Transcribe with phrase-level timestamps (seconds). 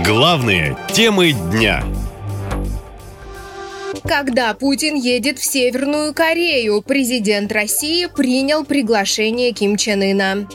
[0.00, 1.84] Главные темы дня.
[4.06, 10.46] Когда Путин едет в Северную Корею, президент России принял приглашение Ким Чен Ына.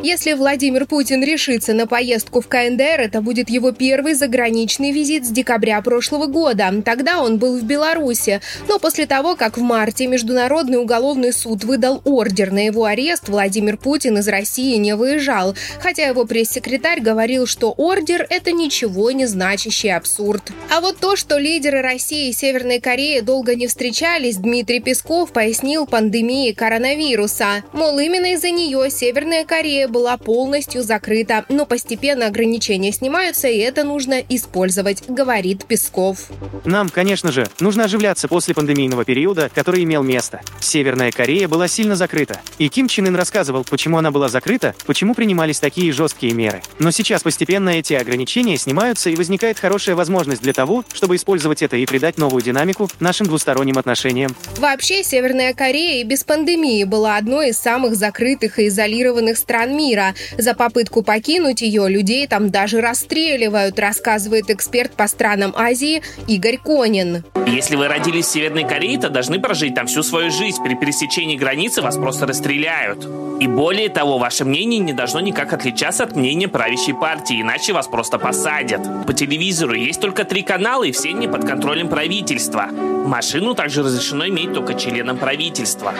[0.00, 5.30] Если Владимир Путин решится на поездку в КНДР, это будет его первый заграничный визит с
[5.30, 6.82] декабря прошлого года.
[6.84, 8.40] Тогда он был в Беларуси.
[8.68, 13.76] Но после того, как в марте Международный уголовный суд выдал ордер на его арест, Владимир
[13.76, 15.56] Путин из России не выезжал.
[15.80, 20.52] Хотя его пресс-секретарь говорил, что ордер– это ничего не значащий абсурд.
[20.70, 25.86] А вот то, что лидеры России и Северной Кореи долго не встречались, Дмитрий Песков пояснил
[25.86, 27.64] пандемией коронавируса.
[27.72, 33.84] Мол, именно из-за нее Северная Корея была полностью закрыта, но постепенно ограничения снимаются, и это
[33.84, 36.28] нужно использовать, говорит Песков.
[36.66, 40.42] Нам, конечно же, нужно оживляться после пандемийного периода, который имел место.
[40.60, 42.42] Северная Корея была сильно закрыта.
[42.58, 46.60] И Ким Чен Ын рассказывал, почему она была закрыта, почему принимались такие жесткие меры.
[46.78, 51.78] Но сейчас постепенно эти ограничения снимаются, и возникает хорошая возможность для того, чтобы использовать это
[51.78, 54.34] и придать новую динамику динамику нашим двусторонним отношениям.
[54.58, 60.14] Вообще, Северная Корея и без пандемии была одной из самых закрытых и изолированных стран мира.
[60.38, 67.24] За попытку покинуть ее людей там даже расстреливают, рассказывает эксперт по странам Азии Игорь Конин.
[67.46, 70.62] Если вы родились в Северной Корее, то должны прожить там всю свою жизнь.
[70.62, 73.06] При пересечении границы вас просто расстреляют.
[73.40, 77.86] И более того, ваше мнение не должно никак отличаться от мнения правящей партии, иначе вас
[77.86, 78.80] просто посадят.
[79.06, 82.63] По телевизору есть только три канала, и все не под контролем правительства.
[82.72, 82.93] Yeah.
[83.04, 85.92] Машину также разрешено иметь только членам правительства.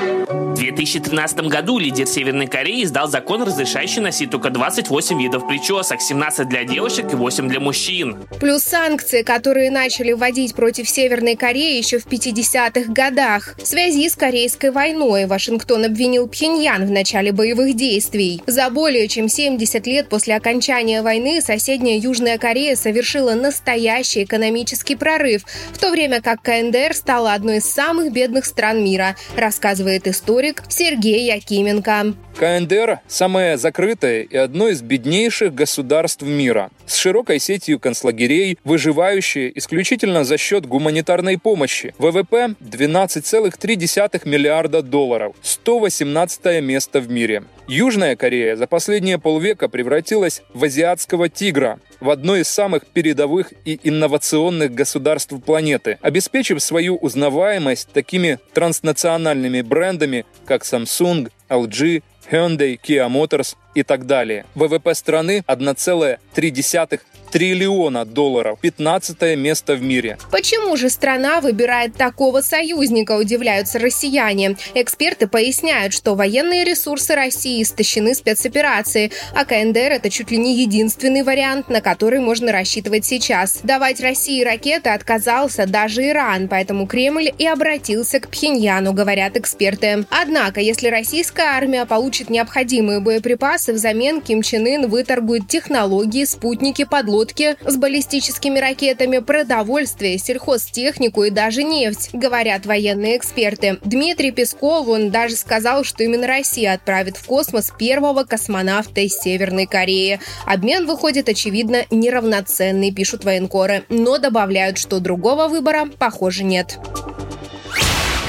[0.54, 6.48] В 2013 году лидер Северной Кореи издал закон, разрешающий носить только 28 видов причесок, 17
[6.48, 8.16] для девушек и 8 для мужчин.
[8.40, 13.56] Плюс санкции, которые начали вводить против Северной Кореи еще в 50-х годах.
[13.58, 18.40] В связи с Корейской войной Вашингтон обвинил Пхеньян в начале боевых действий.
[18.46, 25.42] За более чем 70 лет после окончания войны соседняя Южная Корея совершила настоящий экономический прорыв,
[25.72, 31.32] в то время как КНДР стала одной из самых бедных стран мира, рассказывает историк Сергей
[31.32, 32.14] Якименко.
[32.38, 40.24] КНДР– самое закрытое и одно из беднейших государств мира, с широкой сетью концлагерей, выживающее исключительно
[40.24, 41.94] за счет гуманитарной помощи.
[41.98, 47.44] ВВП– 12,3 миллиарда долларов, 118 место в мире.
[47.66, 53.80] Южная Корея за последние полвека превратилась в азиатского тигра, в одно из самых передовых и
[53.82, 63.56] инновационных государств планеты, обеспечив свою узнаваемость такими транснациональными брендами, как Samsung, LG, Hyundai, Kia Motors
[63.74, 64.46] и так далее.
[64.54, 67.00] ВВП страны 1,3
[67.34, 70.18] триллиона долларов, 15 место в мире.
[70.30, 74.56] Почему же страна выбирает такого союзника, удивляются россияне.
[74.74, 81.24] Эксперты поясняют, что военные ресурсы России истощены спецоперацией, а КНДР это чуть ли не единственный
[81.24, 83.58] вариант, на который можно рассчитывать сейчас.
[83.64, 90.06] Давать России ракеты отказался даже Иран, поэтому Кремль и обратился к Пхеньяну, говорят эксперты.
[90.08, 97.14] Однако, если российская армия получит необходимые боеприпасы, взамен Ким Чен Ын выторгует технологии, спутники, подлодки
[97.14, 103.78] лодки с баллистическими ракетами, продовольствие, сельхозтехнику и даже нефть, говорят военные эксперты.
[103.84, 109.66] Дмитрий Песков, он даже сказал, что именно Россия отправит в космос первого космонавта из Северной
[109.66, 110.20] Кореи.
[110.44, 116.78] Обмен выходит, очевидно, неравноценный, пишут военкоры, но добавляют, что другого выбора, похоже, нет.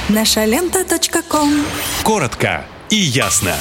[0.08, 0.84] Наша лента.
[2.04, 3.54] Коротко и ясно.